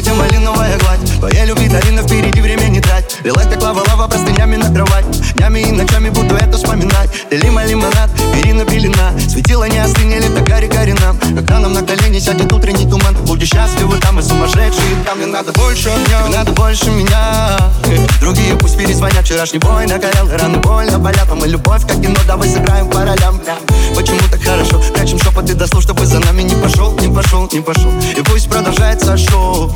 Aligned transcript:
темноте 0.00 0.12
малиновая 0.12 0.78
гладь. 0.78 1.18
Твоя 1.18 1.44
любви 1.44 1.68
долина 1.68 2.02
впереди 2.02 2.40
время 2.40 2.64
не 2.64 2.80
трать. 2.80 3.18
Лилась 3.24 3.46
как 3.46 3.62
лава, 3.62 3.82
лава 3.88 4.08
простынями 4.08 4.56
на 4.56 4.72
кровать. 4.72 5.04
Днями 5.34 5.60
и 5.60 5.72
ночами 5.72 6.08
буду 6.10 6.34
это 6.36 6.56
вспоминать. 6.56 7.10
Ты 7.28 7.36
лима, 7.36 7.64
лимонад, 7.64 8.10
перина, 8.34 8.64
пелена. 8.64 9.12
Светила 9.28 9.64
не 9.68 9.78
остынели, 9.78 10.28
так 10.28 10.44
гори, 10.44 10.68
гори 10.68 10.92
нам. 10.94 11.18
Когда 11.18 11.58
нам 11.58 11.72
на 11.72 11.82
колени 11.82 12.18
сядет 12.18 12.52
утренний 12.52 12.88
туман. 12.88 13.14
Будем 13.26 13.46
счастливы 13.46 13.98
там 13.98 14.18
и 14.18 14.22
сумасшедшие 14.22 14.96
там 15.04 15.18
Мне 15.18 15.26
надо 15.26 15.52
больше 15.52 15.88
огня, 15.90 16.26
мне 16.26 16.36
надо 16.36 16.52
больше 16.52 16.90
меня. 16.90 17.58
Э, 17.86 18.06
другие 18.20 18.56
пусть 18.56 18.76
перезвонят, 18.76 19.24
вчерашний 19.24 19.58
бой 19.58 19.86
нагорел 19.86 20.28
Раны 20.30 20.58
больно 20.58 20.98
болят, 20.98 21.26
а 21.30 21.34
мы 21.34 21.46
любовь 21.46 21.86
как 21.86 22.00
кино 22.00 22.16
Давай 22.26 22.48
сыграем 22.48 22.88
по 22.88 23.04
ролям. 23.04 23.40
Почему 23.94 24.20
так 24.30 24.42
хорошо, 24.42 24.80
прячем 24.94 25.18
шепот 25.18 25.48
и 25.50 25.54
дослушать 25.54 25.89
не 27.52 27.60
пошел, 27.60 27.90
И 28.16 28.22
пусть 28.22 28.48
продолжается 28.48 29.16
шоу 29.16 29.72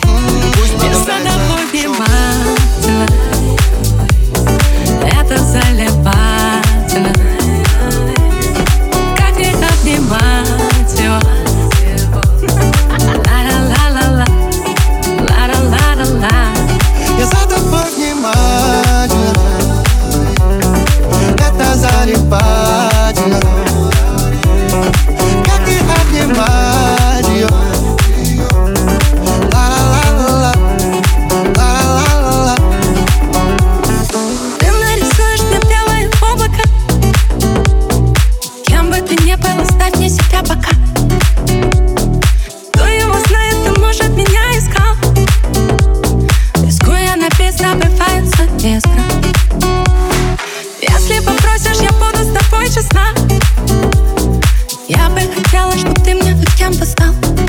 мне 56.75 56.87
хоть 56.87 57.44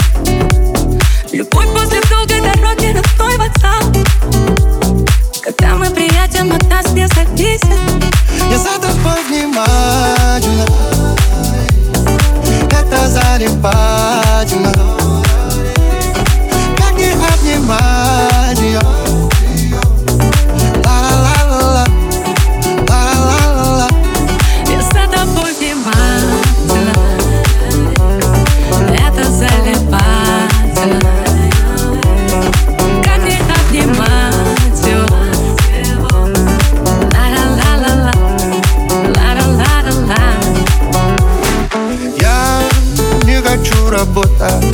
хочу 43.55 43.89
работать. 43.89 44.66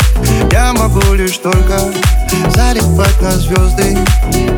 Я 0.51 0.73
могу 0.73 1.13
лишь 1.13 1.37
только 1.37 1.79
залипать 2.49 3.21
на 3.21 3.31
звезды 3.31 3.97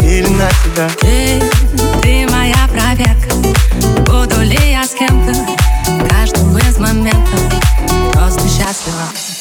или 0.02 0.28
на 0.28 0.50
тебя 0.50 0.90
Ты, 1.00 1.42
ты 2.02 2.28
моя 2.32 2.68
проверка. 2.72 3.36
Буду 4.06 4.42
ли 4.42 4.72
я 4.72 4.86
с 4.86 4.92
кем-то 4.92 5.34
в 5.34 6.08
каждом 6.08 6.58
из 6.58 6.78
моментов? 6.78 7.40
Просто 8.14 8.42
счастлива. 8.48 9.33